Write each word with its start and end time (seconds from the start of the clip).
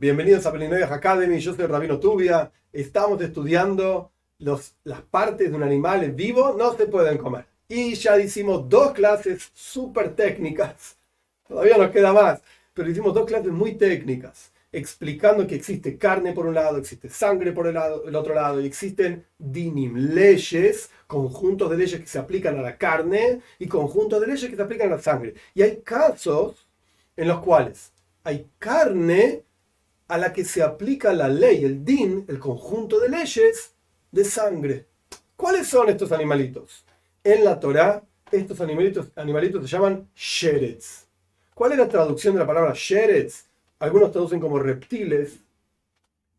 Bienvenidos 0.00 0.46
a 0.46 0.52
Pelinoias 0.52 0.90
Academy, 0.90 1.38
yo 1.40 1.54
soy 1.54 1.66
Rabino 1.66 2.00
Tubia. 2.00 2.50
Estamos 2.72 3.20
estudiando 3.20 4.10
los, 4.38 4.74
las 4.82 5.02
partes 5.02 5.50
de 5.50 5.54
un 5.54 5.62
animal 5.62 6.10
vivo, 6.12 6.56
no 6.56 6.74
se 6.74 6.86
pueden 6.86 7.18
comer. 7.18 7.44
Y 7.68 7.92
ya 7.96 8.18
hicimos 8.18 8.66
dos 8.66 8.92
clases 8.92 9.50
súper 9.52 10.14
técnicas, 10.16 10.96
todavía 11.46 11.76
nos 11.76 11.90
queda 11.90 12.14
más, 12.14 12.40
pero 12.72 12.88
hicimos 12.88 13.12
dos 13.12 13.26
clases 13.26 13.52
muy 13.52 13.74
técnicas, 13.74 14.52
explicando 14.72 15.46
que 15.46 15.56
existe 15.56 15.98
carne 15.98 16.32
por 16.32 16.46
un 16.46 16.54
lado, 16.54 16.78
existe 16.78 17.10
sangre 17.10 17.52
por 17.52 17.66
el, 17.66 17.74
lado, 17.74 18.08
el 18.08 18.16
otro 18.16 18.34
lado, 18.34 18.58
y 18.58 18.66
existen 18.66 19.26
dinim, 19.36 20.14
leyes, 20.14 20.88
conjuntos 21.06 21.68
de 21.68 21.76
leyes 21.76 22.00
que 22.00 22.06
se 22.06 22.18
aplican 22.18 22.58
a 22.58 22.62
la 22.62 22.78
carne 22.78 23.42
y 23.58 23.68
conjuntos 23.68 24.18
de 24.18 24.28
leyes 24.28 24.48
que 24.48 24.56
se 24.56 24.62
aplican 24.62 24.90
a 24.90 24.96
la 24.96 25.02
sangre. 25.02 25.34
Y 25.52 25.60
hay 25.60 25.82
casos 25.82 26.66
en 27.18 27.28
los 27.28 27.40
cuales 27.40 27.92
hay 28.24 28.46
carne 28.58 29.44
a 30.10 30.18
la 30.18 30.32
que 30.32 30.44
se 30.44 30.60
aplica 30.60 31.12
la 31.12 31.28
ley, 31.28 31.64
el 31.64 31.84
din, 31.84 32.24
el 32.28 32.40
conjunto 32.40 32.98
de 32.98 33.08
leyes 33.08 33.74
de 34.10 34.24
sangre. 34.24 34.86
¿Cuáles 35.36 35.68
son 35.68 35.88
estos 35.88 36.10
animalitos? 36.10 36.84
En 37.22 37.44
la 37.44 37.60
Torá, 37.60 38.02
estos 38.32 38.60
animalitos, 38.60 39.06
animalitos 39.14 39.62
se 39.62 39.68
llaman 39.68 40.08
sheretz. 40.16 41.06
¿Cuál 41.54 41.72
es 41.72 41.78
la 41.78 41.88
traducción 41.88 42.34
de 42.34 42.40
la 42.40 42.46
palabra 42.46 42.72
sheretz? 42.74 43.44
Algunos 43.78 44.10
traducen 44.10 44.40
como 44.40 44.58
reptiles, 44.58 45.38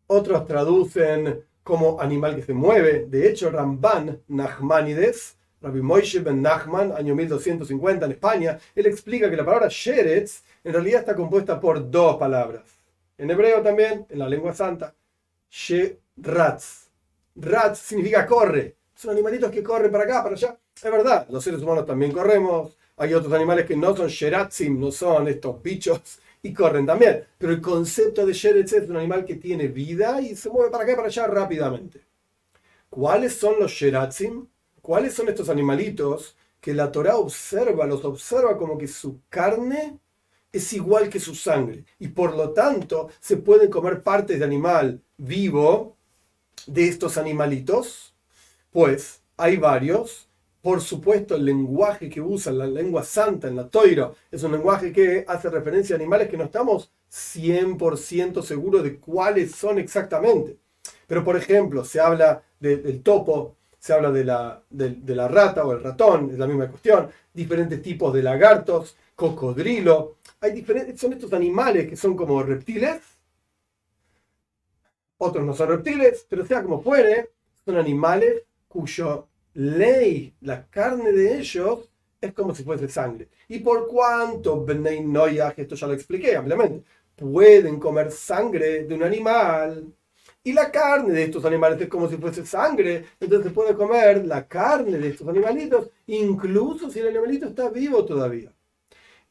otros 0.07 0.45
traducen 0.45 1.41
como 1.63 2.01
animal 2.01 2.35
que 2.35 2.43
se 2.43 2.53
mueve. 2.53 3.05
De 3.07 3.29
hecho, 3.29 3.51
Ramban 3.51 4.21
Nachmanides, 4.27 5.37
Rabbi 5.61 5.81
Moshe 5.81 6.19
ben 6.19 6.41
Nachman, 6.41 6.91
año 6.91 7.15
1250 7.15 8.05
en 8.05 8.11
España, 8.11 8.59
él 8.75 8.85
explica 8.85 9.29
que 9.29 9.37
la 9.37 9.45
palabra 9.45 9.69
sheretz 9.69 10.43
en 10.61 10.73
realidad 10.73 10.99
está 10.99 11.15
compuesta 11.15 11.57
por 11.57 11.89
dos 11.89 12.17
palabras 12.17 12.80
en 13.21 13.29
hebreo 13.29 13.61
también, 13.61 14.07
en 14.09 14.17
la 14.17 14.27
lengua 14.27 14.51
santa. 14.51 14.95
She-ratz. 15.47 16.89
Ratz 17.35 17.77
significa 17.77 18.25
corre. 18.25 18.77
Son 18.95 19.11
animalitos 19.11 19.51
que 19.51 19.61
corren 19.61 19.91
para 19.91 20.05
acá, 20.05 20.23
para 20.23 20.35
allá. 20.35 20.57
Es 20.75 20.91
verdad, 20.91 21.27
los 21.29 21.43
seres 21.43 21.61
humanos 21.61 21.85
también 21.85 22.11
corremos. 22.11 22.75
Hay 22.97 23.13
otros 23.13 23.31
animales 23.33 23.67
que 23.67 23.75
no 23.75 23.95
son 23.95 24.07
sheratzim, 24.07 24.79
no 24.79 24.91
son 24.91 25.27
estos 25.27 25.61
bichos 25.61 26.01
y 26.41 26.51
corren 26.51 26.87
también. 26.87 27.23
Pero 27.37 27.53
el 27.53 27.61
concepto 27.61 28.25
de 28.25 28.33
sheretz 28.33 28.73
es 28.73 28.89
un 28.89 28.97
animal 28.97 29.23
que 29.23 29.35
tiene 29.35 29.67
vida 29.67 30.19
y 30.19 30.35
se 30.35 30.49
mueve 30.49 30.71
para 30.71 30.83
acá 30.83 30.95
para 30.95 31.07
allá 31.07 31.27
rápidamente. 31.27 32.01
¿Cuáles 32.89 33.35
son 33.35 33.59
los 33.59 33.71
sheratzim? 33.71 34.47
¿Cuáles 34.81 35.13
son 35.13 35.29
estos 35.29 35.47
animalitos 35.47 36.35
que 36.59 36.73
la 36.73 36.91
Torah 36.91 37.17
observa, 37.17 37.85
los 37.85 38.03
observa 38.03 38.57
como 38.57 38.79
que 38.79 38.87
su 38.87 39.19
carne 39.29 39.99
es 40.51 40.73
igual 40.73 41.09
que 41.09 41.19
su 41.19 41.35
sangre 41.35 41.85
y 41.99 42.09
por 42.09 42.35
lo 42.35 42.51
tanto 42.51 43.09
se 43.19 43.37
pueden 43.37 43.69
comer 43.69 44.03
partes 44.03 44.39
de 44.39 44.45
animal 44.45 45.01
vivo 45.17 45.97
de 46.67 46.87
estos 46.87 47.17
animalitos, 47.17 48.13
pues 48.71 49.21
hay 49.37 49.57
varios. 49.57 50.27
Por 50.61 50.79
supuesto, 50.81 51.35
el 51.35 51.45
lenguaje 51.45 52.07
que 52.09 52.21
usa 52.21 52.51
la 52.51 52.67
lengua 52.67 53.03
santa 53.03 53.47
en 53.47 53.55
la 53.55 53.67
toiro 53.67 54.15
es 54.29 54.43
un 54.43 54.51
lenguaje 54.51 54.91
que 54.91 55.25
hace 55.27 55.49
referencia 55.49 55.95
a 55.95 55.97
animales 55.97 56.29
que 56.29 56.37
no 56.37 56.43
estamos 56.43 56.91
100% 57.11 58.43
seguros 58.43 58.83
de 58.83 58.99
cuáles 58.99 59.55
son 59.55 59.79
exactamente. 59.79 60.59
Pero, 61.07 61.23
por 61.23 61.35
ejemplo, 61.35 61.83
se 61.83 61.99
habla 61.99 62.43
del 62.59 63.01
topo, 63.01 63.57
se 63.81 63.93
habla 63.93 64.11
de 64.11 64.23
la, 64.23 64.61
de 64.69 65.15
la 65.15 65.27
rata 65.27 65.65
o 65.65 65.71
el 65.71 65.81
ratón, 65.81 66.29
es 66.29 66.37
la 66.37 66.45
misma 66.45 66.69
cuestión, 66.69 67.09
diferentes 67.33 67.81
tipos 67.81 68.13
de 68.13 68.21
lagartos, 68.21 68.95
cocodrilo, 69.15 70.17
hay 70.39 70.51
diferentes, 70.51 70.99
son 70.99 71.13
estos 71.13 71.33
animales 71.33 71.89
que 71.89 71.95
son 71.95 72.15
como 72.15 72.43
reptiles, 72.43 73.01
otros 75.17 75.43
no 75.43 75.55
son 75.55 75.69
reptiles, 75.69 76.27
pero 76.29 76.45
sea 76.45 76.61
como 76.61 76.83
fuere, 76.83 77.31
son 77.65 77.77
animales 77.77 78.43
cuyo 78.67 79.27
ley, 79.55 80.31
la 80.41 80.67
carne 80.67 81.11
de 81.11 81.39
ellos, 81.39 81.89
es 82.21 82.33
como 82.33 82.53
si 82.53 82.63
fuese 82.63 82.87
sangre. 82.87 83.29
Y 83.47 83.59
por 83.59 83.87
cuanto 83.87 84.63
Bnei 84.63 85.01
Noyah, 85.01 85.55
esto 85.57 85.73
ya 85.73 85.87
lo 85.87 85.93
expliqué 85.93 86.35
ampliamente, 86.35 86.83
pueden 87.15 87.79
comer 87.79 88.11
sangre 88.11 88.83
de 88.83 88.93
un 88.93 89.01
animal, 89.01 89.91
y 90.43 90.53
la 90.53 90.71
carne 90.71 91.13
de 91.13 91.23
estos 91.23 91.45
animales 91.45 91.79
es 91.81 91.87
como 91.87 92.09
si 92.09 92.17
fuese 92.17 92.45
sangre, 92.45 93.05
entonces 93.19 93.47
se 93.47 93.53
puede 93.53 93.75
comer 93.75 94.25
la 94.25 94.47
carne 94.47 94.97
de 94.97 95.09
estos 95.09 95.27
animalitos, 95.27 95.89
incluso 96.07 96.89
si 96.89 96.99
el 96.99 97.09
animalito 97.09 97.47
está 97.47 97.69
vivo 97.69 98.03
todavía. 98.05 98.51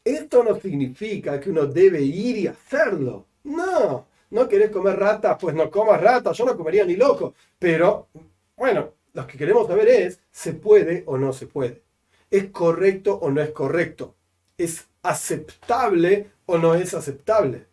Esto 0.05 0.45
no 0.45 0.59
significa 0.61 1.39
que 1.41 1.51
uno 1.51 1.67
debe 1.67 2.01
ir 2.01 2.39
y 2.39 2.47
hacerlo. 2.47 3.27
No, 3.45 4.07
no 4.31 4.49
querés 4.49 4.71
comer 4.71 4.99
rata, 4.99 5.37
pues 5.37 5.55
no 5.55 5.71
comas 5.71 6.01
rata, 6.01 6.33
yo 6.33 6.45
no 6.45 6.57
comería 6.57 6.85
ni 6.85 6.97
loco. 6.97 7.35
Pero, 7.59 8.09
bueno, 8.57 8.95
lo 9.13 9.27
que 9.27 9.37
queremos 9.37 9.67
saber 9.67 9.89
es, 9.89 10.21
¿se 10.31 10.55
puede 10.55 11.03
o 11.07 11.19
no 11.19 11.33
se 11.33 11.47
puede? 11.47 11.83
¿Es 12.31 12.47
correcto 12.51 13.19
o 13.21 13.31
no 13.31 13.43
es 13.43 13.51
correcto? 13.51 14.15
¿Es 14.57 14.87
aceptable 15.03 16.31
o 16.47 16.59
no 16.59 16.75
es 16.75 16.95
aceptable? 16.95 17.67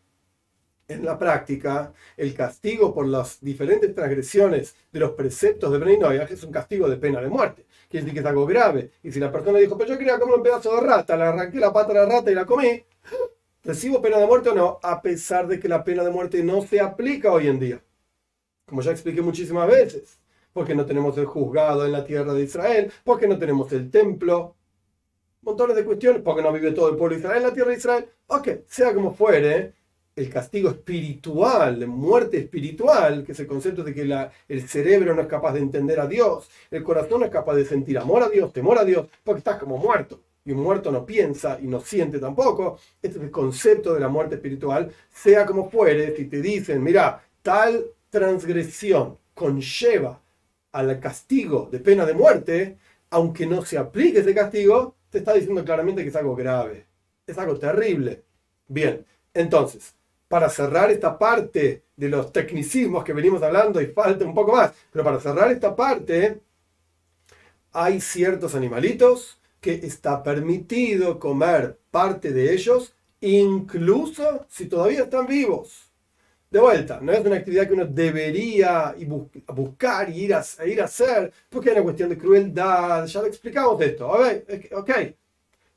En 0.88 1.04
la 1.04 1.20
práctica, 1.20 1.94
el 2.16 2.34
castigo 2.34 2.94
por 2.94 3.08
las 3.08 3.42
diferentes 3.42 3.94
transgresiones 3.94 4.76
de 4.92 5.00
los 5.00 5.12
preceptos 5.12 5.72
de 5.72 5.80
Bnei 5.80 6.18
es 6.30 6.44
un 6.44 6.52
castigo 6.52 6.90
de 6.90 6.98
pena 6.98 7.20
de 7.22 7.28
muerte 7.28 7.68
quiere 7.90 8.06
decir 8.06 8.14
que 8.14 8.20
es 8.20 8.26
algo 8.26 8.46
grave. 8.46 8.92
Y 9.04 9.12
si 9.12 9.20
la 9.20 9.32
persona 9.32 9.60
dijo, 9.60 9.78
pero 9.78 9.90
yo 9.90 9.98
quería 9.98 10.20
comer 10.20 10.36
un 10.36 10.44
pedazo 10.44 10.76
de 10.76 10.82
rata, 10.82 11.16
le 11.16 11.24
arranqué 11.24 11.60
la 11.60 11.74
pata 11.74 11.92
a 11.92 11.96
la 11.96 12.06
rata 12.06 12.32
y 12.32 12.36
la 12.36 12.46
comí, 12.46 12.84
¿recibo 13.64 14.02
pena 14.02 14.18
de 14.18 14.28
muerte 14.28 14.50
o 14.50 14.56
no? 14.56 14.80
A 14.84 15.02
pesar 15.02 15.48
de 15.48 15.60
que 15.60 15.68
la 15.68 15.84
pena 15.84 16.04
de 16.04 16.12
muerte 16.12 16.44
no 16.44 16.62
se 16.62 16.80
aplica 16.80 17.32
hoy 17.32 17.48
en 17.48 17.60
día. 17.60 17.84
Como 18.66 18.82
ya 18.82 18.92
expliqué 18.92 19.22
muchísimas 19.22 19.68
veces. 19.68 20.20
Porque 20.54 20.76
no 20.76 20.86
tenemos 20.86 21.18
el 21.18 21.26
juzgado 21.26 21.86
en 21.86 21.92
la 21.92 22.04
tierra 22.04 22.34
de 22.34 22.44
Israel, 22.44 22.92
porque 23.04 23.28
no 23.28 23.38
tenemos 23.38 23.72
el 23.74 23.92
templo, 23.92 24.56
montones 25.42 25.76
de 25.76 25.86
cuestiones, 25.86 26.22
porque 26.24 26.42
no 26.42 26.52
vive 26.52 26.72
todo 26.72 26.90
el 26.90 26.98
pueblo 26.98 27.16
de 27.16 27.22
Israel 27.22 27.38
en 27.38 27.48
la 27.50 27.54
tierra 27.54 27.72
de 27.72 27.78
Israel. 27.78 28.10
Ok, 28.28 28.48
sea 28.68 28.94
como 28.94 29.14
fuere, 29.14 29.74
el 30.18 30.32
castigo 30.32 30.72
espiritual, 30.72 31.86
muerte 31.86 32.40
espiritual, 32.40 33.24
que 33.24 33.34
es 33.34 33.40
el 33.40 33.46
concepto 33.46 33.84
de 33.84 33.94
que 33.94 34.32
el 34.48 34.68
cerebro 34.68 35.14
no 35.14 35.22
es 35.22 35.28
capaz 35.28 35.54
de 35.54 35.60
entender 35.60 36.00
a 36.00 36.08
Dios, 36.08 36.50
el 36.72 36.84
corazón 36.84 37.20
no 37.20 37.28
es 37.28 37.32
capaz 37.32 37.54
de 37.54 37.66
sentir 37.66 38.00
amor 38.00 38.24
a 38.24 38.30
Dios, 38.30 38.52
temor 38.52 38.80
a 38.80 38.84
Dios, 38.84 39.08
porque 39.24 39.40
estás 39.40 39.60
como 39.60 39.78
muerto. 39.78 40.20
Y 40.44 40.54
un 40.54 40.62
muerto 40.62 40.92
no 40.92 41.06
piensa 41.06 41.60
y 41.62 41.68
no 41.68 41.82
siente 41.82 42.18
tampoco. 42.18 42.80
Este 43.00 43.20
es 43.20 43.24
el 43.26 43.32
concepto 43.32 43.94
de 43.94 44.00
la 44.00 44.08
muerte 44.08 44.36
espiritual. 44.36 44.92
Sea 45.12 45.46
como 45.46 45.70
fuere, 45.70 46.16
si 46.16 46.26
te 46.26 46.42
dicen, 46.42 46.82
mira, 46.82 47.22
tal 47.44 47.86
transgresión 48.10 49.20
conlleva 49.36 50.20
al 50.72 51.00
castigo 51.00 51.70
de 51.72 51.80
pena 51.80 52.06
de 52.08 52.14
muerte, 52.14 52.78
aunque 53.12 53.46
no 53.46 53.64
se 53.64 53.78
aplique 53.78 54.20
ese 54.20 54.34
castigo, 54.34 54.96
te 55.12 55.20
está 55.20 55.34
diciendo 55.34 55.64
claramente 55.64 56.02
que 56.02 56.10
es 56.10 56.16
algo 56.16 56.36
grave, 56.36 56.88
es 57.28 57.38
algo 57.38 57.60
terrible. 57.60 58.24
Bien, 58.68 59.06
entonces, 59.34 59.94
para 60.28 60.50
cerrar 60.50 60.92
esta 60.92 61.18
parte 61.18 61.84
de 61.96 62.10
los 62.10 62.32
tecnicismos 62.32 63.04
que 63.04 63.14
venimos 63.14 63.42
hablando 63.42 63.82
y 63.82 63.88
falta 63.88 64.26
un 64.26 64.34
poco 64.34 64.54
más, 64.54 64.74
pero 64.92 65.04
para 65.04 65.20
cerrar 65.20 65.52
esta 65.52 65.76
parte, 65.76 66.42
hay 67.72 68.02
ciertos 68.02 68.56
animalitos 68.56 69.40
que 69.60 69.74
está 69.74 70.22
permitido 70.24 71.20
comer 71.20 71.78
parte 71.92 72.32
de 72.32 72.54
ellos, 72.54 72.94
incluso 73.22 74.46
si 74.50 74.68
todavía 74.68 75.04
están 75.04 75.28
vivos. 75.28 75.92
De 76.50 76.60
vuelta, 76.60 77.00
no 77.02 77.12
es 77.12 77.26
una 77.26 77.36
actividad 77.36 77.68
que 77.68 77.74
uno 77.74 77.86
debería 77.86 78.96
buscar 79.48 80.10
y 80.10 80.24
ir 80.24 80.34
a, 80.34 80.44
ir 80.66 80.82
a 80.82 80.86
hacer, 80.86 81.34
porque 81.50 81.70
es 81.70 81.76
una 81.76 81.84
cuestión 81.84 82.10
de 82.10 82.18
crueldad, 82.18 83.06
ya 83.06 83.22
lo 83.22 83.28
explicamos 83.28 83.82
esto, 83.82 84.10
ok, 84.10 84.92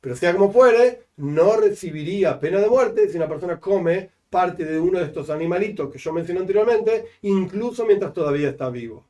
pero 0.01 0.15
sea 0.17 0.33
como 0.33 0.53
fuere, 0.53 1.07
no 1.17 1.57
recibiría 1.57 2.39
pena 2.39 2.61
de 2.61 2.69
muerte 2.69 3.09
si 3.09 3.17
una 3.17 3.29
persona 3.29 3.59
come 3.59 4.11
parte 4.31 4.65
de 4.65 4.79
uno 4.79 5.01
de 5.01 5.07
estos 5.07 5.29
animalitos 5.29 5.91
que 5.91 5.99
yo 5.99 6.13
mencioné 6.13 6.41
anteriormente, 6.41 7.05
incluso 7.23 7.85
mientras 7.85 8.15
todavía 8.15 8.51
está 8.51 8.71
vivo. 8.71 9.10